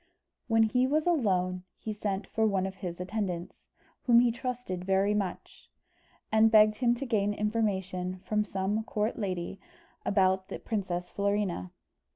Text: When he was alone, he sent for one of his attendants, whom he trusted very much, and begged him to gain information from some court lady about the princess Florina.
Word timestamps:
When 0.47 0.63
he 0.63 0.87
was 0.87 1.05
alone, 1.05 1.63
he 1.77 1.93
sent 1.93 2.25
for 2.25 2.47
one 2.47 2.65
of 2.65 2.77
his 2.77 2.99
attendants, 2.99 3.69
whom 4.07 4.19
he 4.21 4.31
trusted 4.31 4.83
very 4.83 5.13
much, 5.13 5.69
and 6.31 6.49
begged 6.49 6.77
him 6.77 6.95
to 6.95 7.05
gain 7.05 7.35
information 7.35 8.17
from 8.25 8.43
some 8.43 8.83
court 8.85 9.19
lady 9.19 9.59
about 10.03 10.47
the 10.49 10.57
princess 10.57 11.07
Florina. 11.07 11.69